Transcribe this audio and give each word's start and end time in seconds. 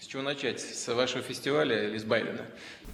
С 0.00 0.06
чего 0.06 0.22
начать? 0.22 0.58
С 0.60 0.88
вашего 0.94 1.22
фестиваля 1.22 1.86
или 1.86 1.98
с 1.98 2.04
Байдена? 2.04 2.40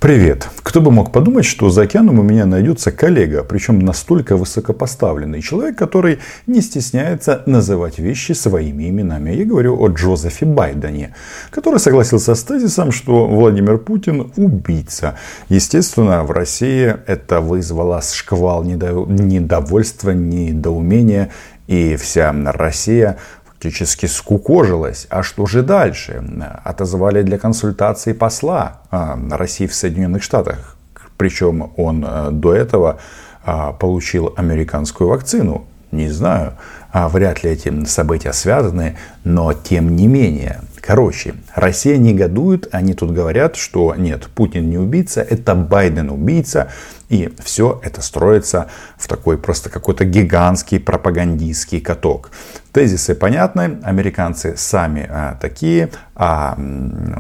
Привет. 0.01 0.49
Кто 0.65 0.81
бы 0.81 0.91
мог 0.91 1.13
подумать, 1.13 1.45
что 1.45 1.71
за 1.71 1.83
океаном 1.83 2.19
у 2.19 2.23
меня 2.23 2.45
найдется 2.45 2.91
коллега, 2.91 3.45
причем 3.45 3.79
настолько 3.79 4.37
высокопоставленный 4.37 5.43
человек, 5.43 5.79
который 5.79 6.19
не 6.49 6.61
стесняется 6.61 7.45
называть 7.47 8.01
вещи 8.01 8.33
своими 8.33 8.89
именами. 8.89 9.31
Я 9.31 9.45
говорю 9.45 9.81
о 9.81 9.89
Джозефе 9.89 10.47
Байдене, 10.47 11.15
который 11.51 11.79
согласился 11.79 12.35
с 12.35 12.43
тезисом, 12.43 12.91
что 12.91 13.29
Владимир 13.29 13.79
Путин 13.79 14.33
убийца. 14.37 15.19
Естественно, 15.49 16.25
в 16.25 16.33
России 16.33 16.97
это 17.07 17.41
вызвало 17.41 18.03
шквал 18.03 18.65
недовольства, 18.65 20.11
недоумения, 20.11 21.31
и 21.67 21.95
вся 21.95 22.35
Россия 22.47 23.19
фактически 23.61 24.07
скукожилась. 24.07 25.07
А 25.11 25.23
что 25.23 25.45
же 25.45 25.63
дальше? 25.63 26.23
Отозвали 26.65 27.23
для 27.23 27.37
консультации 27.39 28.15
посла 28.15 28.81
а, 28.91 29.19
России 29.31 29.67
в 29.67 29.75
Соединенных 29.75 30.23
Штатах. 30.23 30.77
Причем 31.19 31.71
он 31.77 32.03
э, 32.03 32.31
до 32.31 32.55
этого 32.55 32.97
а, 33.45 33.73
получил 33.73 34.33
американскую 34.39 35.11
вакцину. 35.11 35.67
Не 35.93 36.09
знаю, 36.09 36.55
а 36.93 37.09
вряд 37.09 37.45
ли 37.45 37.51
эти 37.51 37.85
события 37.85 38.33
связаны, 38.33 38.97
но 39.25 39.53
тем 39.53 39.95
не 39.95 40.07
менее. 40.07 40.61
Короче, 40.81 41.35
Россия 41.55 41.99
негодует, 41.99 42.69
они 42.73 42.95
тут 42.95 43.11
говорят, 43.11 43.57
что 43.57 43.95
нет, 43.95 44.29
Путин 44.35 44.71
не 44.71 44.79
убийца, 44.79 45.21
это 45.21 45.55
Байден 45.55 46.09
убийца, 46.11 46.69
и 47.11 47.33
все 47.45 47.81
это 47.85 48.01
строится 48.01 48.69
в 48.97 49.07
такой 49.09 49.37
просто 49.37 49.69
какой-то 49.69 50.05
гигантский 50.05 50.81
пропагандистский 50.81 51.81
каток. 51.81 52.31
Тезисы 52.73 53.15
понятны, 53.15 53.79
американцы 53.83 54.55
сами 54.57 55.07
а, 55.11 55.37
такие, 55.41 55.91
а 56.15 56.55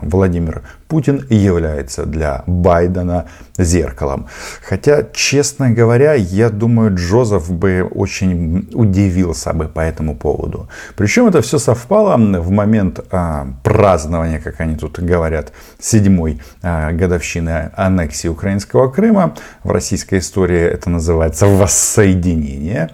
Владимир 0.02 0.62
Путин 0.86 1.24
является 1.30 2.04
для 2.04 2.42
Байдена 2.46 3.26
зеркалом. 3.58 4.26
Хотя, 4.62 5.06
честно 5.12 5.70
говоря, 5.70 6.14
я 6.14 6.50
думаю, 6.50 6.94
Джозеф 6.94 7.50
бы 7.50 7.88
очень 7.90 8.68
удивился 8.74 9.52
бы 9.52 9.68
по 9.68 9.80
этому 9.80 10.16
поводу. 10.16 10.68
Причем 10.96 11.26
это 11.26 11.42
все 11.42 11.58
совпало 11.58 12.16
в 12.16 12.50
момент 12.50 13.00
а, 13.10 13.48
празднования, 13.62 14.40
как 14.40 14.60
они 14.60 14.76
тут 14.76 15.00
говорят, 15.00 15.52
седьмой 15.78 16.40
а, 16.62 16.92
годовщины 16.92 17.70
аннексии 17.74 18.28
украинского 18.28 18.90
Крыма. 18.90 19.34
В 19.64 19.70
российской 19.70 20.18
истории 20.18 20.60
это 20.60 20.90
называется 20.90 21.46
воссоединение. 21.46 22.90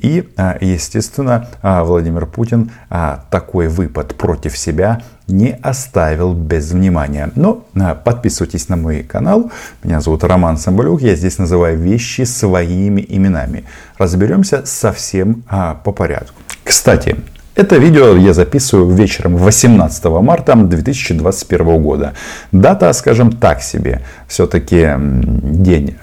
И, 0.00 0.28
а, 0.36 0.56
естественно, 0.60 1.48
а, 1.62 1.84
Владимир 1.84 2.26
Путин 2.26 2.70
а, 2.88 3.24
такой 3.30 3.68
выпад 3.68 4.14
против 4.14 4.56
себя 4.56 5.02
не 5.26 5.56
оставил 5.62 6.32
без 6.32 6.72
внимания. 6.72 7.30
Но 7.36 7.64
подписывайтесь 8.04 8.68
на 8.68 8.76
мой 8.76 9.02
канал. 9.02 9.52
Меня 9.84 10.00
зовут 10.00 10.24
Роман 10.24 10.56
Самбалюк. 10.56 11.02
Я 11.02 11.14
здесь 11.14 11.38
называю 11.38 11.78
вещи 11.78 12.22
своими 12.22 13.04
именами. 13.08 13.64
Разберемся 13.96 14.62
совсем 14.64 15.44
по 15.84 15.92
порядку. 15.92 16.34
Кстати, 16.64 17.16
это 17.54 17.76
видео 17.76 18.16
я 18.16 18.34
записываю 18.34 18.90
вечером 18.90 19.36
18 19.36 20.04
марта 20.06 20.56
2021 20.56 21.80
года. 21.80 22.14
Дата, 22.50 22.92
скажем 22.92 23.30
так 23.30 23.62
себе, 23.62 24.02
все-таки 24.26 24.88
день 24.98 25.96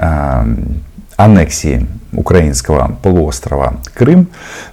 аннексии 1.17 1.85
украинского 2.11 2.97
полуострова 3.01 3.77
Крым. 3.93 4.27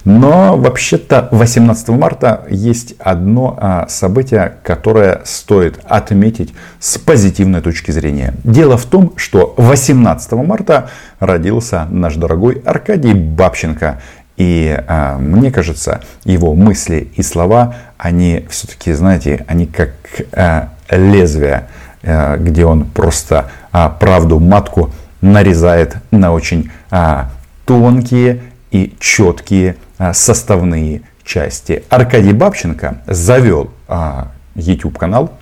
Но 0.05 0.57
вообще-то 0.57 1.29
18 1.31 1.89
марта 1.91 2.45
есть 2.51 2.95
одно 2.99 3.59
а, 3.61 3.87
событие, 3.89 4.55
которое 4.63 5.23
стоит 5.25 5.81
отметить 5.85 6.55
с 6.79 6.99
позитивной 6.99 7.61
точки 7.61 7.91
зрения. 7.91 8.35
Дело 8.45 8.77
в 8.77 8.85
том, 8.87 9.13
что 9.17 9.55
18 9.57 10.33
марта 10.33 10.91
родился 11.19 11.87
наш 11.91 12.17
дорогой 12.17 12.63
Аркадий 12.64 13.14
Бабченко. 13.14 14.01
И 14.37 14.77
а, 14.89 15.17
мне 15.19 15.51
кажется, 15.51 16.01
его 16.25 16.55
мысли 16.55 17.08
и 17.14 17.23
слова, 17.23 17.77
они 17.98 18.47
все-таки, 18.51 18.92
знаете, 18.92 19.45
они 19.47 19.67
как 19.67 19.92
а, 20.33 20.70
лезвие, 20.91 21.69
а, 22.03 22.37
где 22.37 22.67
он 22.67 22.85
просто 22.85 23.51
а, 23.73 23.89
правду 23.89 24.39
матку 24.41 24.91
нарезает 25.24 25.96
на 26.11 26.33
очень 26.33 26.70
а, 26.90 27.30
тонкие 27.64 28.42
и 28.70 28.95
четкие 29.01 29.77
а, 29.96 30.12
составные 30.12 31.02
части. 31.24 31.83
Аркадий 31.89 32.35
Бабченко 32.35 32.98
завел 33.07 33.70
а, 33.89 34.29
YouTube 34.55 34.98
канал. 34.98 35.33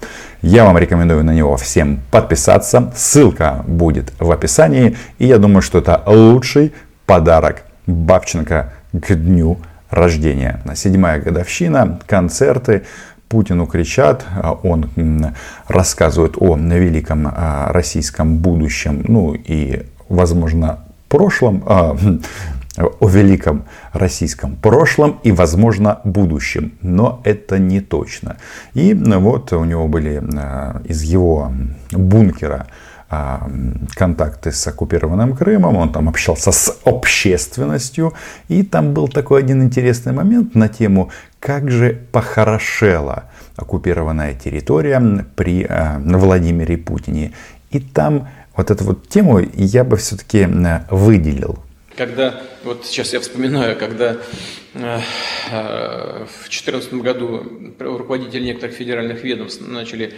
Я 0.40 0.64
вам 0.64 0.78
рекомендую 0.78 1.24
на 1.24 1.32
него 1.32 1.56
всем 1.56 2.00
подписаться. 2.12 2.92
Ссылка 2.96 3.64
будет 3.66 4.12
в 4.20 4.30
описании. 4.30 4.96
И 5.18 5.26
я 5.26 5.38
думаю, 5.38 5.62
что 5.62 5.78
это 5.78 6.00
лучший 6.06 6.72
подарок 7.04 7.64
Бабченко 7.86 8.72
к 8.92 9.14
дню 9.14 9.58
рождения. 9.90 10.60
Седьмая 10.76 11.20
годовщина, 11.20 11.98
концерты, 12.06 12.84
Путину 13.32 13.66
кричат, 13.66 14.26
а 14.42 14.52
он 14.52 14.90
рассказывает 15.66 16.34
о 16.36 16.54
великом 16.54 17.26
а, 17.26 17.72
российском 17.72 18.36
будущем, 18.36 19.06
ну 19.08 19.32
и, 19.32 19.86
возможно, 20.10 20.80
прошлом, 21.08 21.62
а, 21.64 21.96
о 22.76 23.08
великом 23.08 23.64
российском 23.94 24.56
прошлом 24.56 25.18
и, 25.22 25.32
возможно, 25.32 26.00
будущем. 26.04 26.72
Но 26.82 27.22
это 27.24 27.58
не 27.58 27.80
точно. 27.80 28.36
И 28.74 28.92
вот 28.92 29.50
у 29.54 29.64
него 29.64 29.88
были 29.88 30.22
из 30.84 31.00
его 31.00 31.52
бункера 31.90 32.66
контакты 33.94 34.52
с 34.52 34.66
оккупированным 34.66 35.36
Крымом, 35.36 35.76
он 35.76 35.92
там 35.92 36.08
общался 36.08 36.52
с 36.52 36.78
общественностью, 36.84 38.14
и 38.48 38.62
там 38.62 38.94
был 38.94 39.08
такой 39.08 39.40
один 39.40 39.62
интересный 39.62 40.12
момент 40.12 40.54
на 40.54 40.68
тему, 40.68 41.10
как 41.40 41.70
же 41.70 41.98
похорошела 42.12 43.24
оккупированная 43.56 44.34
территория 44.34 45.26
при 45.36 45.66
э, 45.68 45.98
Владимире 45.98 46.78
Путине. 46.78 47.32
И 47.70 47.80
там 47.80 48.28
вот 48.56 48.70
эту 48.70 48.84
вот 48.84 49.08
тему 49.08 49.40
я 49.54 49.84
бы 49.84 49.96
все-таки 49.96 50.46
выделил. 50.90 51.58
Когда, 51.96 52.40
вот 52.64 52.86
сейчас 52.86 53.12
я 53.12 53.20
вспоминаю, 53.20 53.76
когда 53.76 54.16
э, 54.74 55.00
э, 55.50 56.24
в 56.24 56.48
2014 56.48 56.94
году 56.94 57.74
руководители 57.78 58.44
некоторых 58.44 58.74
федеральных 58.74 59.22
ведомств 59.24 59.62
начали 59.66 60.14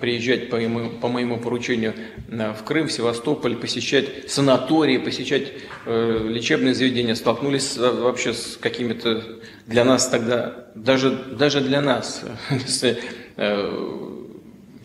приезжать 0.00 0.50
по 0.50 0.56
моему, 0.56 0.90
по 0.90 1.08
моему 1.08 1.38
поручению 1.38 1.94
в 2.28 2.62
Крым, 2.64 2.88
в 2.88 2.92
Севастополь, 2.92 3.56
посещать 3.56 4.30
санатории, 4.30 4.98
посещать 4.98 5.52
лечебные 5.86 6.74
заведения, 6.74 7.14
столкнулись 7.14 7.76
вообще 7.78 8.34
с 8.34 8.58
какими-то 8.60 9.22
для 9.66 9.84
нас 9.84 10.08
тогда, 10.08 10.66
даже, 10.74 11.10
даже 11.10 11.60
для 11.60 11.80
нас, 11.80 12.22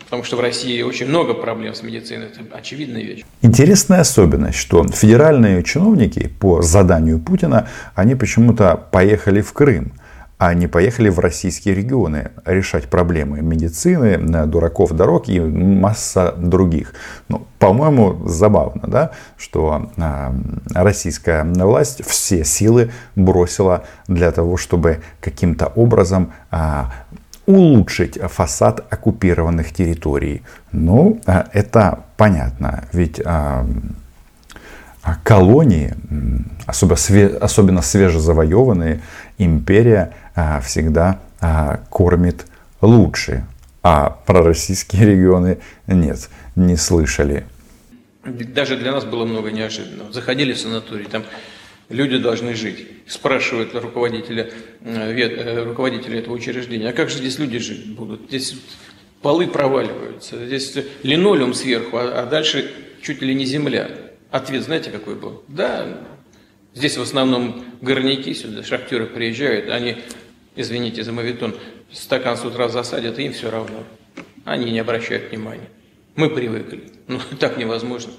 потому 0.05 0.23
что 0.23 0.37
в 0.37 0.39
России 0.39 0.81
очень 0.81 1.07
много 1.07 1.33
проблем 1.33 1.73
с 1.73 1.83
медициной, 1.83 2.27
это 2.27 2.41
очевидная 2.55 3.01
вещь. 3.01 3.23
Интересная 3.41 4.01
особенность, 4.01 4.57
что 4.57 4.87
федеральные 4.87 5.63
чиновники 5.63 6.31
по 6.39 6.61
заданию 6.61 7.19
Путина, 7.19 7.67
они 7.95 8.15
почему-то 8.15 8.77
поехали 8.91 9.41
в 9.41 9.51
Крым 9.53 9.93
а 10.37 10.53
не 10.53 10.67
поехали 10.67 11.09
в 11.09 11.19
российские 11.19 11.75
регионы 11.75 12.31
решать 12.45 12.85
проблемы 12.85 13.41
медицины, 13.41 14.17
дураков 14.45 14.91
дорог 14.91 15.29
и 15.29 15.39
масса 15.39 16.33
других. 16.37 16.93
Ну, 17.29 17.47
по-моему, 17.57 18.27
забавно, 18.27 18.83
да, 18.87 19.11
что 19.37 19.89
а, 19.97 20.35
российская 20.73 21.43
власть 21.43 22.05
все 22.05 22.43
силы 22.43 22.91
бросила 23.15 23.85
для 24.07 24.31
того, 24.31 24.57
чтобы 24.57 25.01
каким-то 25.21 25.67
образом 25.67 26.33
а, 26.51 26.91
улучшить 27.45 28.19
фасад 28.21 28.85
оккупированных 28.89 29.71
территорий. 29.71 30.41
Ну, 30.71 31.21
а, 31.25 31.47
это 31.53 31.99
понятно, 32.17 32.83
ведь 32.91 33.21
а, 33.23 33.65
а 35.05 35.15
колонии, 35.23 35.93
особенно 36.67 37.83
свежезавоеванные, 37.83 39.01
империя 39.37 40.13
всегда 40.63 41.19
кормит 41.89 42.45
лучше. 42.81 43.45
А 43.83 44.09
про 44.09 44.41
российские 44.41 45.05
регионы 45.05 45.59
нет, 45.87 46.29
не 46.55 46.75
слышали. 46.75 47.45
Даже 48.23 48.77
для 48.77 48.91
нас 48.91 49.05
было 49.05 49.25
много 49.25 49.51
неожиданного. 49.51 50.11
Заходили 50.11 50.53
в 50.53 50.59
санаторий, 50.59 51.05
там 51.05 51.23
Люди 51.89 52.17
должны 52.17 52.55
жить. 52.55 52.87
Спрашивают 53.07 53.75
руководителя, 53.75 54.49
э, 54.81 55.11
э, 55.11 55.63
руководителя 55.63 56.19
этого 56.19 56.33
учреждения, 56.33 56.89
а 56.89 56.93
как 56.93 57.09
же 57.09 57.17
здесь 57.17 57.37
люди 57.37 57.59
жить 57.59 57.93
будут? 57.93 58.21
Здесь 58.27 58.55
полы 59.21 59.45
проваливаются, 59.47 60.43
здесь 60.47 60.75
линолеум 61.03 61.53
сверху, 61.53 61.97
а, 61.97 62.23
а 62.23 62.25
дальше 62.25 62.71
чуть 63.01 63.21
ли 63.21 63.35
не 63.35 63.45
земля. 63.45 63.91
Ответ 64.31 64.63
знаете 64.63 64.89
какой 64.89 65.13
был? 65.13 65.43
Да, 65.47 66.01
здесь 66.73 66.97
в 66.97 67.01
основном 67.03 67.63
горняки 67.81 68.33
сюда, 68.33 68.63
шахтеры 68.63 69.05
приезжают, 69.05 69.69
они, 69.69 69.97
извините 70.55 71.03
за 71.03 71.11
мавитон, 71.11 71.55
стакан 71.91 72.37
с 72.37 72.45
утра 72.45 72.69
засадят, 72.69 73.19
им 73.19 73.33
все 73.33 73.49
равно. 73.49 73.83
Они 74.43 74.71
не 74.71 74.79
обращают 74.79 75.31
внимания. 75.31 75.69
Мы 76.15 76.29
привыкли. 76.29 76.91
Ну, 77.07 77.19
так 77.39 77.57
невозможно. 77.57 78.13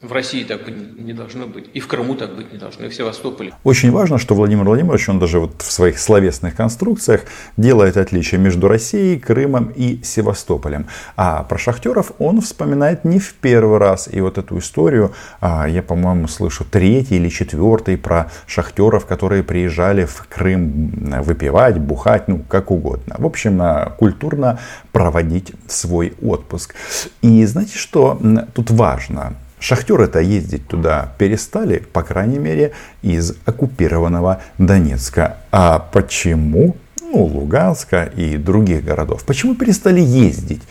В 0.00 0.12
России 0.12 0.44
так 0.44 0.60
не 0.68 1.12
должно 1.12 1.48
быть. 1.48 1.70
И 1.74 1.80
в 1.80 1.88
Крыму 1.88 2.14
так 2.14 2.36
быть 2.36 2.52
не 2.52 2.58
должно, 2.58 2.86
и 2.86 2.88
в 2.88 2.94
Севастополе. 2.94 3.52
Очень 3.64 3.90
важно, 3.90 4.18
что 4.18 4.36
Владимир 4.36 4.62
Владимирович, 4.62 5.08
он 5.08 5.18
даже 5.18 5.40
вот 5.40 5.60
в 5.60 5.72
своих 5.72 5.98
словесных 5.98 6.54
конструкциях 6.54 7.22
делает 7.56 7.96
отличие 7.96 8.40
между 8.40 8.68
Россией, 8.68 9.18
Крымом 9.18 9.72
и 9.74 10.00
Севастополем. 10.04 10.86
А 11.16 11.42
про 11.42 11.58
шахтеров 11.58 12.12
он 12.20 12.40
вспоминает 12.40 13.04
не 13.04 13.18
в 13.18 13.34
первый 13.34 13.78
раз. 13.78 14.08
И 14.12 14.20
вот 14.20 14.38
эту 14.38 14.58
историю 14.58 15.14
а, 15.40 15.66
я, 15.68 15.82
по-моему, 15.82 16.28
слышу 16.28 16.64
третий 16.64 17.16
или 17.16 17.28
четвертый 17.28 17.98
про 17.98 18.30
шахтеров, 18.46 19.04
которые 19.04 19.42
приезжали 19.42 20.04
в 20.04 20.28
Крым 20.28 20.92
выпивать, 21.22 21.78
бухать, 21.78 22.28
ну, 22.28 22.44
как 22.48 22.70
угодно. 22.70 23.16
В 23.18 23.26
общем, 23.26 23.60
а, 23.60 23.96
культурно 23.98 24.60
проводить 24.92 25.54
свой 25.66 26.14
отпуск. 26.22 26.76
И 27.20 27.44
знаете, 27.46 27.76
что 27.76 28.20
тут 28.54 28.70
важно? 28.70 29.34
Шахтеры-то 29.60 30.20
ездить 30.20 30.66
туда 30.68 31.12
перестали, 31.18 31.78
по 31.78 32.02
крайней 32.02 32.38
мере, 32.38 32.72
из 33.02 33.34
оккупированного 33.44 34.42
Донецка. 34.58 35.38
А 35.50 35.78
почему? 35.78 36.76
Ну, 37.00 37.24
Луганска 37.24 38.04
и 38.04 38.36
других 38.36 38.84
городов. 38.84 39.24
Почему 39.24 39.54
перестали 39.54 40.00
ездить? 40.00 40.62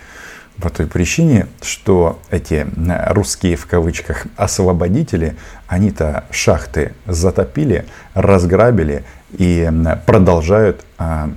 По 0.62 0.72
той 0.72 0.88
причине, 0.88 1.48
что 1.62 2.19
эти 2.31 2.66
русские 3.10 3.56
в 3.56 3.68
кавычках 3.68 4.25
освободители, 4.38 5.36
они-то 5.68 6.24
шахты 6.31 6.94
затопили, 7.06 7.86
разграбили 8.16 9.04
и 9.38 9.72
продолжают 10.07 10.83
а, 10.98 11.30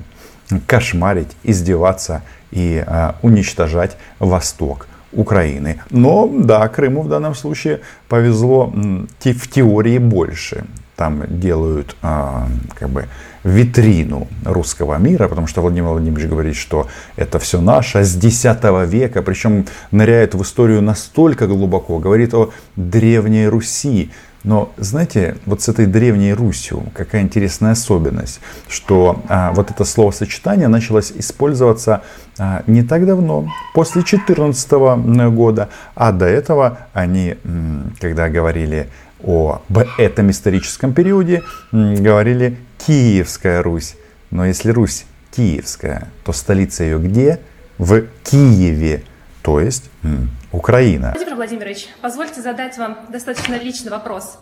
кошмарить, 0.66 1.36
издеваться 1.42 2.22
и 2.50 2.82
а, 2.86 3.16
уничтожать 3.20 3.98
Восток. 4.20 4.86
Украины. 5.12 5.80
Но 5.90 6.28
да, 6.32 6.68
Крыму 6.68 7.02
в 7.02 7.08
данном 7.08 7.34
случае 7.34 7.80
повезло 8.08 8.72
в 8.72 9.48
теории 9.48 9.98
больше. 9.98 10.64
Там 10.96 11.24
делают 11.28 11.96
а, 12.02 12.46
как 12.78 12.90
бы 12.90 13.06
витрину 13.42 14.28
русского 14.44 14.98
мира, 14.98 15.28
потому 15.28 15.46
что 15.46 15.62
Владимир 15.62 15.88
Владимирович 15.88 16.28
говорит, 16.28 16.56
что 16.56 16.88
это 17.16 17.38
все 17.38 17.60
наше 17.60 18.04
с 18.04 18.16
X 18.22 18.44
века, 18.86 19.22
причем 19.22 19.66
ныряет 19.90 20.34
в 20.34 20.42
историю 20.42 20.82
настолько 20.82 21.46
глубоко, 21.46 21.98
говорит 21.98 22.34
о 22.34 22.50
Древней 22.76 23.48
Руси, 23.48 24.10
но 24.42 24.72
знаете, 24.78 25.36
вот 25.44 25.60
с 25.60 25.68
этой 25.68 25.86
древней 25.86 26.32
Русью 26.32 26.84
какая 26.94 27.22
интересная 27.22 27.72
особенность, 27.72 28.40
что 28.68 29.22
а, 29.28 29.52
вот 29.52 29.70
это 29.70 29.84
словосочетание 29.84 30.68
началось 30.68 31.12
использоваться 31.14 32.02
а, 32.38 32.62
не 32.66 32.82
так 32.82 33.06
давно, 33.06 33.48
после 33.74 34.02
2014 34.02 34.70
года, 35.30 35.68
а 35.94 36.12
до 36.12 36.26
этого 36.26 36.78
они, 36.94 37.36
когда 38.00 38.28
говорили 38.28 38.88
об 39.22 39.78
этом 39.98 40.30
историческом 40.30 40.94
периоде, 40.94 41.42
говорили 41.72 42.56
Киевская 42.78 43.62
Русь. 43.62 43.96
Но 44.30 44.46
если 44.46 44.70
Русь 44.70 45.04
Киевская, 45.30 46.08
то 46.24 46.32
столица 46.32 46.84
ее 46.84 46.98
где? 46.98 47.40
В 47.78 48.04
Киеве, 48.24 49.02
то 49.42 49.60
есть 49.60 49.90
Украина. 50.52 51.12
Владимир 51.14 51.34
Владимирович, 51.36 51.88
позвольте 52.00 52.40
задать 52.40 52.76
вам 52.78 52.98
достаточно 53.08 53.54
личный 53.54 53.90
вопрос. 53.90 54.38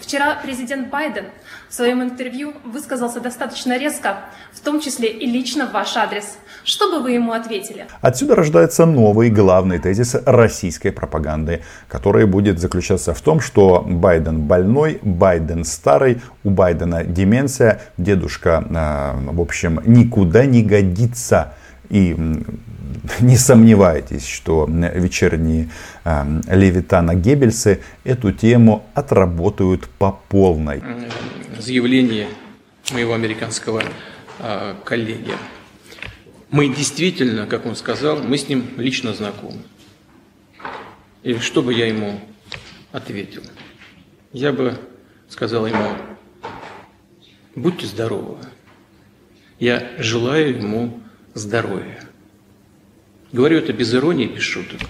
Вчера 0.00 0.38
президент 0.42 0.88
Байден 0.88 1.26
в 1.68 1.74
своем 1.74 2.02
интервью 2.02 2.54
высказался 2.64 3.20
достаточно 3.20 3.78
резко, 3.78 4.20
в 4.54 4.60
том 4.60 4.80
числе 4.80 5.10
и 5.10 5.26
лично 5.26 5.66
в 5.66 5.72
ваш 5.72 5.96
адрес. 5.98 6.38
Что 6.64 6.90
бы 6.90 7.02
вы 7.02 7.12
ему 7.12 7.32
ответили? 7.32 7.86
Отсюда 8.00 8.34
рождается 8.34 8.86
новый 8.86 9.28
главный 9.28 9.78
тезис 9.78 10.16
российской 10.24 10.92
пропаганды, 10.92 11.62
который 11.88 12.24
будет 12.24 12.58
заключаться 12.58 13.12
в 13.12 13.20
том, 13.20 13.40
что 13.40 13.84
Байден 13.86 14.40
больной, 14.40 14.98
Байден 15.02 15.64
старый, 15.64 16.22
у 16.42 16.50
Байдена 16.50 17.04
деменция, 17.04 17.82
дедушка, 17.98 18.64
а, 18.74 19.14
в 19.14 19.40
общем, 19.42 19.82
никуда 19.84 20.46
не 20.46 20.62
годится. 20.62 21.52
И 21.90 22.14
не 23.20 23.36
сомневайтесь, 23.36 24.26
что 24.26 24.66
вечерние 24.68 25.70
э, 26.04 26.40
Левитана 26.48 27.14
Геббельсы 27.14 27.80
эту 28.04 28.32
тему 28.32 28.86
отработают 28.94 29.88
по 29.98 30.12
полной. 30.28 30.82
Заявление 31.58 32.28
моего 32.92 33.14
американского 33.14 33.82
э, 34.38 34.74
коллеги. 34.84 35.34
Мы 36.50 36.68
действительно, 36.68 37.46
как 37.46 37.66
он 37.66 37.76
сказал, 37.76 38.22
мы 38.22 38.38
с 38.38 38.48
ним 38.48 38.64
лично 38.76 39.12
знакомы. 39.12 39.58
И 41.22 41.34
что 41.34 41.62
бы 41.62 41.74
я 41.74 41.86
ему 41.86 42.20
ответил? 42.92 43.42
Я 44.32 44.52
бы 44.52 44.78
сказал 45.28 45.66
ему, 45.66 45.90
будьте 47.54 47.86
здоровы. 47.86 48.38
Я 49.58 49.90
желаю 49.98 50.56
ему 50.56 51.00
здоровья. 51.38 52.00
Говорю 53.32 53.58
это 53.58 53.72
без 53.72 53.94
иронии, 53.94 54.26
без 54.26 54.42
шуток. 54.42 54.80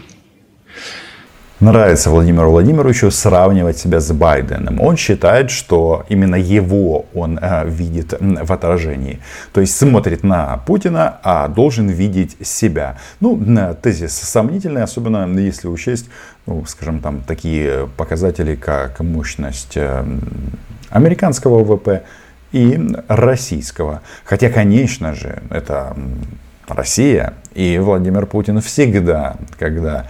Нравится 1.60 2.10
Владимиру 2.10 2.52
Владимировичу 2.52 3.10
сравнивать 3.10 3.76
себя 3.78 3.98
с 3.98 4.12
Байденом. 4.12 4.80
Он 4.80 4.96
считает, 4.96 5.50
что 5.50 6.06
именно 6.08 6.36
его 6.36 7.06
он 7.14 7.36
э, 7.42 7.68
видит 7.68 8.14
в 8.20 8.52
отражении. 8.52 9.18
То 9.52 9.60
есть 9.60 9.76
смотрит 9.76 10.22
на 10.22 10.58
Путина, 10.58 11.18
а 11.24 11.48
должен 11.48 11.88
видеть 11.88 12.36
себя. 12.46 12.98
Ну, 13.18 13.36
тезис 13.82 14.12
сомнительный, 14.12 14.84
особенно 14.84 15.26
если 15.36 15.66
учесть, 15.66 16.08
ну, 16.46 16.64
скажем, 16.64 17.00
там 17.00 17.22
такие 17.22 17.88
показатели, 17.96 18.54
как 18.54 19.00
мощность 19.00 19.76
э, 19.76 20.04
американского 20.90 21.64
ВВП 21.64 22.04
и 22.52 22.78
российского. 23.08 24.02
Хотя, 24.24 24.50
конечно 24.50 25.14
же, 25.14 25.42
это 25.50 25.96
Россия 26.68 27.34
и 27.54 27.78
Владимир 27.78 28.26
Путин 28.26 28.60
всегда, 28.60 29.36
когда 29.58 30.06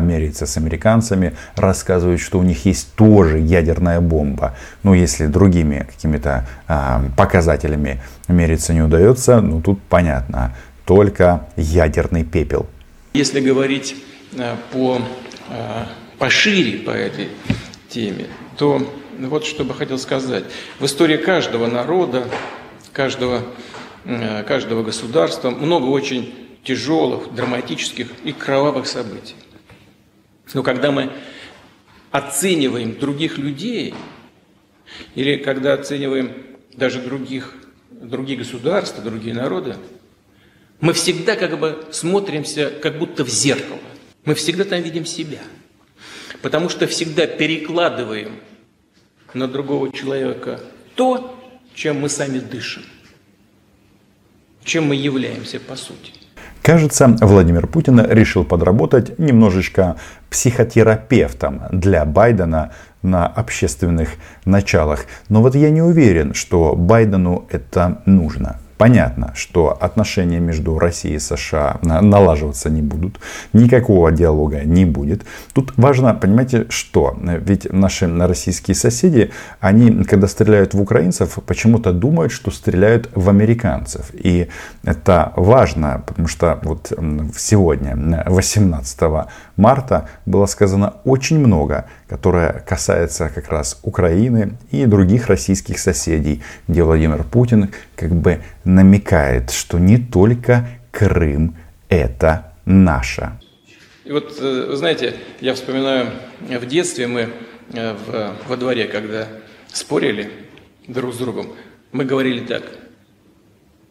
меряется 0.00 0.46
с 0.46 0.56
американцами, 0.56 1.34
рассказывают, 1.56 2.20
что 2.20 2.38
у 2.38 2.42
них 2.42 2.64
есть 2.64 2.94
тоже 2.94 3.38
ядерная 3.38 4.00
бомба. 4.00 4.54
Ну, 4.82 4.94
если 4.94 5.26
другими 5.26 5.86
какими-то 5.90 6.46
а, 6.66 7.02
показателями 7.16 8.00
мериться 8.28 8.74
не 8.74 8.82
удается, 8.82 9.40
ну, 9.40 9.60
тут 9.60 9.80
понятно, 9.82 10.54
только 10.84 11.46
ядерный 11.56 12.24
пепел. 12.24 12.66
Если 13.14 13.40
говорить 13.40 13.96
а, 14.38 14.56
по, 14.72 15.00
а, 15.48 15.86
пошире 16.18 16.78
по 16.78 16.90
этой 16.90 17.28
теме, 17.88 18.26
то 18.56 18.80
вот 19.28 19.44
что 19.44 19.64
бы 19.64 19.74
хотел 19.74 19.98
сказать. 19.98 20.44
В 20.78 20.86
истории 20.86 21.16
каждого 21.16 21.66
народа, 21.66 22.28
каждого 22.92 23.44
Э, 24.04 24.42
каждого 24.44 24.82
государства 24.82 25.50
много 25.50 25.86
очень 25.86 26.34
тяжелых, 26.64 27.34
драматических 27.34 28.08
и 28.24 28.32
кровавых 28.32 28.86
событий. 28.86 29.34
Но 30.54 30.62
когда 30.62 30.90
мы 30.90 31.12
оцениваем 32.10 32.98
других 32.98 33.36
людей, 33.36 33.94
или 35.14 35.36
когда 35.36 35.74
оцениваем 35.74 36.32
даже 36.74 37.00
других, 37.00 37.54
другие 37.90 38.38
государства, 38.38 39.02
другие 39.04 39.34
народы, 39.34 39.76
мы 40.80 40.94
всегда 40.94 41.36
как 41.36 41.58
бы 41.58 41.84
смотримся 41.92 42.70
как 42.70 42.98
будто 42.98 43.24
в 43.24 43.28
зеркало. 43.28 43.78
Мы 44.24 44.34
всегда 44.34 44.64
там 44.64 44.80
видим 44.80 45.04
себя. 45.04 45.40
Потому 46.40 46.70
что 46.70 46.86
всегда 46.86 47.26
перекладываем 47.26 48.40
на 49.34 49.48
другого 49.48 49.92
человека 49.92 50.60
то, 50.94 51.36
чем 51.74 52.00
мы 52.00 52.08
сами 52.08 52.38
дышим 52.38 52.82
чем 54.64 54.88
мы 54.88 54.94
являемся 54.94 55.58
по 55.58 55.76
сути. 55.76 56.12
Кажется, 56.62 57.16
Владимир 57.20 57.66
Путин 57.66 58.00
решил 58.08 58.44
подработать 58.44 59.18
немножечко 59.18 59.96
психотерапевтом 60.28 61.62
для 61.72 62.04
Байдена 62.04 62.72
на 63.02 63.26
общественных 63.26 64.10
началах. 64.44 65.06
Но 65.28 65.40
вот 65.40 65.54
я 65.54 65.70
не 65.70 65.80
уверен, 65.80 66.34
что 66.34 66.76
Байдену 66.76 67.46
это 67.50 68.02
нужно. 68.04 68.60
Понятно, 68.80 69.32
что 69.34 69.76
отношения 69.78 70.40
между 70.40 70.78
Россией 70.78 71.16
и 71.16 71.18
США 71.18 71.80
налаживаться 71.82 72.70
не 72.70 72.80
будут, 72.80 73.20
никакого 73.52 74.10
диалога 74.10 74.64
не 74.64 74.86
будет. 74.86 75.26
Тут 75.52 75.74
важно, 75.76 76.14
понимаете, 76.14 76.64
что? 76.70 77.14
Ведь 77.20 77.70
наши 77.70 78.08
российские 78.08 78.74
соседи, 78.74 79.32
они, 79.60 80.04
когда 80.04 80.26
стреляют 80.26 80.72
в 80.72 80.80
украинцев, 80.80 81.38
почему-то 81.44 81.92
думают, 81.92 82.32
что 82.32 82.50
стреляют 82.50 83.10
в 83.14 83.28
американцев. 83.28 84.12
И 84.14 84.48
это 84.82 85.34
важно, 85.36 86.02
потому 86.06 86.26
что 86.26 86.58
вот 86.62 86.90
сегодня, 87.36 88.24
18 88.26 88.98
марта, 89.58 90.08
было 90.24 90.46
сказано 90.46 90.94
очень 91.04 91.38
много, 91.38 91.84
которое 92.08 92.64
касается 92.66 93.28
как 93.28 93.50
раз 93.50 93.78
Украины 93.82 94.52
и 94.70 94.86
других 94.86 95.26
российских 95.26 95.78
соседей, 95.78 96.42
где 96.66 96.82
Владимир 96.82 97.24
Путин 97.24 97.68
как 97.94 98.12
бы 98.12 98.40
намекает, 98.74 99.50
что 99.50 99.78
не 99.78 99.98
только 99.98 100.68
Крым 100.90 101.56
это 101.88 102.54
наше. 102.64 103.38
И 104.04 104.12
вот, 104.12 104.36
э, 104.40 104.72
знаете, 104.74 105.16
я 105.40 105.54
вспоминаю, 105.54 106.10
в 106.40 106.66
детстве 106.66 107.06
мы 107.06 107.30
э, 107.72 107.94
в, 107.94 108.36
во 108.48 108.56
дворе, 108.56 108.86
когда 108.86 109.28
спорили 109.72 110.32
друг 110.88 111.14
с 111.14 111.18
другом, 111.18 111.54
мы 111.92 112.04
говорили 112.04 112.44
так, 112.44 112.64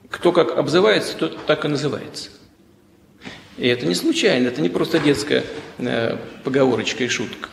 кто 0.09 0.31
как 0.31 0.57
обзывается, 0.57 1.15
тот 1.15 1.45
так 1.45 1.63
и 1.65 1.67
называется. 1.67 2.31
И 3.57 3.67
это 3.67 3.85
не 3.85 3.95
случайно, 3.95 4.47
это 4.47 4.61
не 4.61 4.69
просто 4.69 4.99
детская 4.99 5.43
э, 5.77 6.17
поговорочка 6.43 7.03
и 7.03 7.07
шутка. 7.07 7.49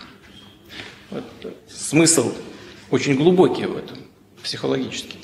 Вот, 1.11 1.25
смысл 1.69 2.33
очень 2.91 3.17
глубокий 3.17 3.67
в 3.67 3.77
этом, 3.77 3.99
психологический. 4.43 5.19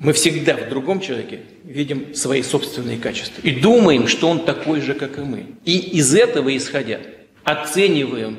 Мы 0.00 0.14
всегда 0.14 0.56
в 0.56 0.70
другом 0.70 1.00
человеке 1.00 1.40
видим 1.62 2.14
свои 2.14 2.42
собственные 2.42 2.96
качества 2.96 3.42
и 3.42 3.50
думаем, 3.50 4.08
что 4.08 4.30
он 4.30 4.46
такой 4.46 4.80
же, 4.80 4.94
как 4.94 5.18
и 5.18 5.20
мы. 5.20 5.44
И 5.66 5.78
из 5.78 6.14
этого 6.14 6.56
исходя 6.56 7.00
оцениваем 7.44 8.38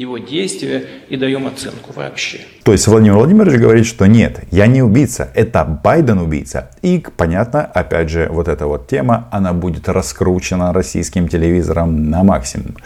его 0.00 0.18
действия 0.18 0.84
и 1.08 1.16
даем 1.16 1.46
оценку 1.46 1.92
вообще. 1.94 2.40
То 2.64 2.72
есть 2.72 2.86
Владимир 2.86 3.16
Владимирович 3.16 3.60
говорит, 3.60 3.86
что 3.86 4.06
нет, 4.06 4.40
я 4.50 4.66
не 4.66 4.82
убийца, 4.82 5.30
это 5.34 5.64
Байден 5.64 6.18
убийца. 6.18 6.70
И 6.82 7.04
понятно, 7.16 7.64
опять 7.64 8.08
же, 8.08 8.28
вот 8.30 8.48
эта 8.48 8.66
вот 8.66 8.88
тема, 8.88 9.28
она 9.30 9.52
будет 9.52 9.88
раскручена 9.88 10.72
российским 10.72 11.28
телевизором 11.28 12.10
на 12.10 12.22
максимум. 12.22 12.76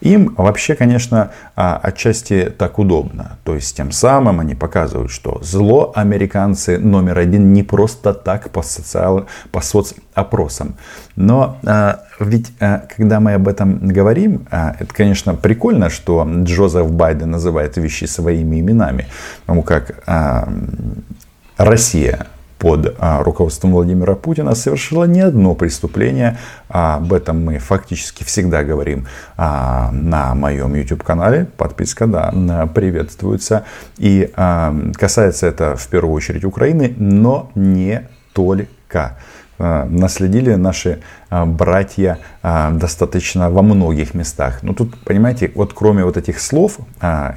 Им 0.00 0.34
вообще, 0.36 0.74
конечно, 0.74 1.30
а, 1.56 1.78
отчасти 1.82 2.52
так 2.56 2.78
удобно. 2.78 3.38
То 3.44 3.54
есть 3.54 3.76
тем 3.76 3.92
самым 3.92 4.40
они 4.40 4.54
показывают, 4.54 5.10
что 5.10 5.40
зло 5.42 5.92
американцы 5.94 6.78
номер 6.78 7.18
один 7.18 7.52
не 7.52 7.62
просто 7.62 8.14
так 8.14 8.50
по, 8.50 8.62
социал, 8.62 9.26
по 9.52 9.60
соцопросам. 9.60 10.76
Но 11.16 11.58
а, 11.64 12.00
ведь 12.18 12.52
а, 12.60 12.82
когда 12.96 13.20
мы 13.20 13.34
об 13.34 13.48
этом 13.48 13.86
говорим, 13.86 14.46
это, 14.50 14.92
конечно, 14.92 15.34
прикольно, 15.34 15.90
что 15.90 16.26
Джозеф 16.44 16.90
Байден 16.90 17.30
называет 17.30 17.76
вещи 17.76 18.04
своими 18.04 18.60
именами. 18.60 19.06
Потому 19.42 19.62
как 19.62 20.02
Россия 21.56 22.26
под 22.58 22.96
руководством 22.98 23.72
Владимира 23.72 24.14
Путина 24.14 24.54
совершила 24.54 25.04
не 25.04 25.20
одно 25.20 25.54
преступление. 25.54 26.38
Об 26.68 27.12
этом 27.12 27.44
мы 27.44 27.58
фактически 27.58 28.24
всегда 28.24 28.64
говорим 28.64 29.06
на 29.36 30.34
моем 30.34 30.74
YouTube-канале. 30.74 31.46
Подписка, 31.58 32.06
да, 32.06 32.66
приветствуется. 32.74 33.64
И 33.98 34.32
касается 34.94 35.46
это 35.46 35.76
в 35.76 35.86
первую 35.88 36.14
очередь 36.14 36.44
Украины, 36.44 36.94
но 36.96 37.50
не 37.54 38.08
только. 38.32 39.18
А, 39.56 39.84
наследили 39.84 40.54
наши 40.54 41.00
а, 41.30 41.46
братья 41.46 42.18
а, 42.42 42.72
достаточно 42.72 43.50
во 43.50 43.62
многих 43.62 44.14
местах. 44.14 44.62
Но 44.62 44.74
тут, 44.74 44.98
понимаете, 45.04 45.52
вот 45.54 45.72
кроме 45.74 46.04
вот 46.04 46.16
этих 46.16 46.40
слов 46.40 46.78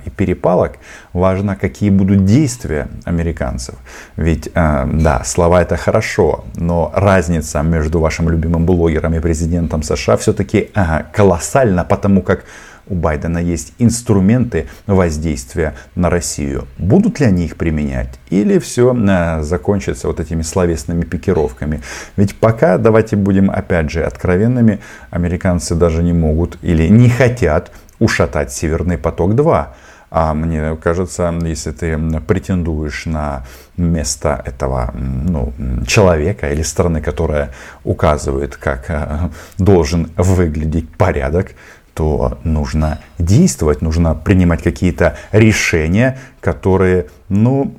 и 0.05 0.09
перепалок, 0.09 0.77
важно, 1.13 1.55
какие 1.55 1.89
будут 1.89 2.25
действия 2.25 2.88
американцев. 3.05 3.75
Ведь, 4.15 4.51
да, 4.53 5.21
слова 5.25 5.62
это 5.62 5.77
хорошо, 5.77 6.45
но 6.55 6.91
разница 6.95 7.62
между 7.62 8.00
вашим 8.00 8.29
любимым 8.29 8.65
блогером 8.65 9.13
и 9.13 9.19
президентом 9.19 9.83
США 9.83 10.17
все-таки 10.17 10.69
колоссальна, 11.12 11.83
потому 11.83 12.21
как 12.21 12.45
у 12.89 12.96
Байдена 12.96 13.39
есть 13.39 13.74
инструменты 13.79 14.67
воздействия 14.86 15.75
на 15.96 16.10
Россию. 16.10 16.67
Будут 16.77 17.20
ли 17.20 17.25
они 17.25 17.46
их 17.46 17.56
применять? 17.56 18.20
Или 18.29 18.60
все 18.60 18.96
э, 18.96 19.41
закончится 19.41 20.08
вот 20.08 20.20
этими 20.20 20.41
словесными 20.41 21.03
пикировками? 21.03 21.82
Ведь 22.15 22.36
пока, 22.36 22.77
давайте 22.77 23.15
будем 23.15 23.50
опять 23.50 23.91
же 23.91 24.03
откровенными, 24.03 24.79
американцы 25.10 25.75
даже 25.75 26.03
не 26.03 26.13
могут 26.13 26.58
или 26.62 26.88
не 26.88 27.10
хотят 27.10 27.72
ушатать 28.00 28.51
Северный 28.51 28.98
поток-2. 28.98 29.67
А 30.10 30.34
мне 30.34 30.77
кажется, 30.82 31.34
если 31.44 31.72
ты 31.72 31.98
претендуешь 32.22 33.06
на 33.06 33.46
место 33.75 34.41
этого 34.46 34.94
ну, 34.94 35.53
человека 35.86 36.50
или 36.51 36.62
страны, 36.62 37.01
которая 37.01 37.51
указывает, 37.84 38.56
как 38.56 38.86
э, 38.88 39.29
должен 39.58 40.10
выглядеть 40.15 40.89
порядок, 40.89 41.51
то 41.98 42.38
нужно 42.44 43.00
действовать, 43.18 43.82
нужно 43.82 44.13
принимать 44.13 44.62
какие-то 44.62 45.18
решения, 45.32 46.20
которые 46.39 47.08
ну, 47.27 47.74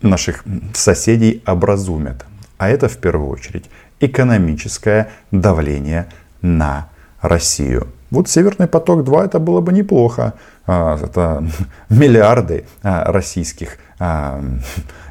наших 0.00 0.44
соседей 0.72 1.42
образумят. 1.44 2.24
А 2.56 2.68
это 2.68 2.88
в 2.88 2.96
первую 2.98 3.30
очередь 3.30 3.64
экономическое 3.98 5.08
давление 5.32 6.06
на 6.40 6.88
Россию. 7.20 7.88
Вот 8.12 8.28
Северный 8.28 8.68
поток-2 8.68 9.24
это 9.24 9.40
было 9.40 9.60
бы 9.60 9.72
неплохо. 9.72 10.34
А, 10.68 10.96
это 11.02 11.44
миллиарды 11.88 12.66
а, 12.84 13.10
российских 13.10 13.78
а, 13.98 14.40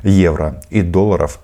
евро 0.04 0.62
и 0.70 0.82
долларов 0.82 1.40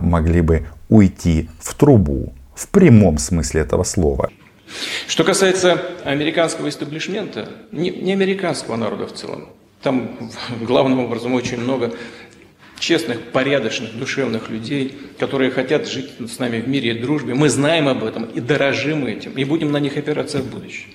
могли 0.00 0.40
бы 0.40 0.66
уйти 0.88 1.48
в 1.60 1.74
трубу 1.74 2.34
в 2.54 2.66
прямом 2.68 3.18
смысле 3.18 3.60
этого 3.60 3.84
слова. 3.84 4.30
Что 5.08 5.24
касается 5.24 5.82
американского 6.04 6.68
истеблишмента, 6.68 7.48
не, 7.72 7.90
не 7.90 8.12
американского 8.12 8.76
народа 8.76 9.06
в 9.06 9.12
целом, 9.12 9.48
там 9.82 10.30
главным 10.60 11.00
образом 11.00 11.34
очень 11.34 11.58
много 11.58 11.92
честных, 12.78 13.20
порядочных, 13.32 13.96
душевных 13.96 14.48
людей, 14.48 14.96
которые 15.18 15.50
хотят 15.50 15.86
жить 15.86 16.10
с 16.18 16.38
нами 16.38 16.60
в 16.60 16.68
мире 16.68 16.92
и 16.92 16.98
дружбе. 16.98 17.34
Мы 17.34 17.48
знаем 17.48 17.88
об 17.88 18.02
этом 18.02 18.24
и 18.24 18.40
дорожим 18.40 19.06
этим, 19.06 19.32
и 19.32 19.44
будем 19.44 19.70
на 19.70 19.78
них 19.78 19.96
опираться 19.96 20.38
в 20.38 20.50
будущем. 20.50 20.88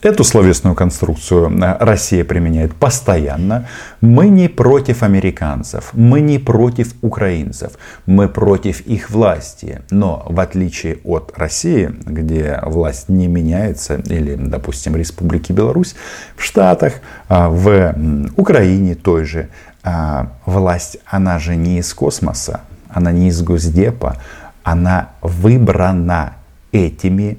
Эту 0.00 0.22
словесную 0.22 0.76
конструкцию 0.76 1.50
э, 1.50 1.76
Россия 1.80 2.24
применяет 2.24 2.72
постоянно. 2.72 3.66
Мы 4.00 4.28
не 4.28 4.48
против 4.48 5.02
американцев, 5.02 5.90
мы 5.92 6.20
не 6.20 6.38
против 6.38 6.94
украинцев, 7.02 7.72
мы 8.06 8.28
против 8.28 8.80
их 8.82 9.10
власти. 9.10 9.82
Но 9.90 10.24
в 10.28 10.38
отличие 10.38 10.98
от 11.02 11.32
России, 11.36 11.90
где 12.06 12.60
власть 12.62 13.08
не 13.08 13.26
меняется, 13.26 13.96
или, 13.96 14.36
допустим, 14.36 14.94
Республики 14.94 15.50
Беларусь, 15.50 15.96
в 16.36 16.44
Штатах, 16.44 16.92
э, 17.28 17.48
в 17.48 17.94
Украине 18.36 18.94
той 18.94 19.24
же, 19.24 19.48
э, 19.82 20.26
власть, 20.46 20.98
она 21.06 21.40
же 21.40 21.56
не 21.56 21.78
из 21.78 21.92
космоса, 21.92 22.60
она 22.88 23.10
не 23.10 23.28
из 23.28 23.42
Госдепа, 23.42 24.16
она 24.62 25.08
выбрана 25.22 26.34
этими 26.70 27.38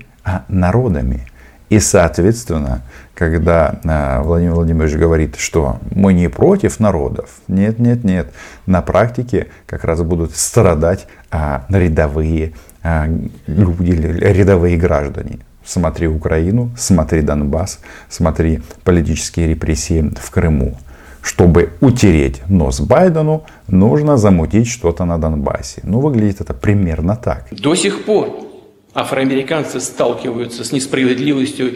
народами. 0.49 1.29
И, 1.69 1.79
соответственно, 1.79 2.81
когда 3.13 3.79
а, 3.85 4.23
Владимир 4.23 4.53
Владимирович 4.53 4.95
говорит, 4.95 5.35
что 5.37 5.77
мы 5.91 6.13
не 6.13 6.27
против 6.27 6.79
народов, 6.79 7.29
нет, 7.47 7.77
нет, 7.77 8.03
нет, 8.03 8.33
на 8.65 8.81
практике 8.81 9.47
как 9.67 9.83
раз 9.83 10.01
будут 10.01 10.35
страдать 10.35 11.07
а, 11.29 11.65
рядовые 11.69 12.53
а, 12.81 13.07
люди, 13.45 13.91
рядовые 13.91 14.77
граждане. 14.77 15.39
Смотри 15.63 16.07
Украину, 16.07 16.71
смотри 16.75 17.21
Донбасс, 17.21 17.79
смотри 18.09 18.61
политические 18.83 19.49
репрессии 19.49 20.11
в 20.19 20.31
Крыму. 20.31 20.75
Чтобы 21.21 21.73
утереть 21.81 22.41
нос 22.47 22.79
Байдену, 22.79 23.43
нужно 23.67 24.17
замутить 24.17 24.67
что-то 24.67 25.05
на 25.05 25.19
Донбассе. 25.19 25.81
Ну, 25.83 25.99
выглядит 25.99 26.41
это 26.41 26.53
примерно 26.53 27.17
так. 27.17 27.45
До 27.51 27.75
сих 27.75 28.05
пор 28.05 28.48
афроамериканцы 28.93 29.79
сталкиваются 29.79 30.63
с 30.63 30.71
несправедливостью 30.71 31.73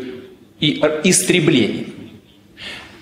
и 0.60 0.82
истреблением. 1.04 1.94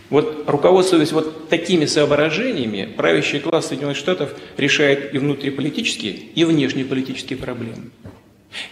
Вот 0.10 0.44
руководствуясь 0.48 1.14
вот 1.14 1.48
такими 1.48 1.86
соображениями, 1.86 2.94
правящий 2.98 3.40
класс 3.40 3.68
Соединенных 3.68 3.96
Штатов 3.96 4.36
решает 4.58 5.14
и 5.14 5.18
внутриполитические, 5.18 6.14
и 6.14 6.44
внешнеполитические 6.44 7.40
проблемы. 7.40 7.92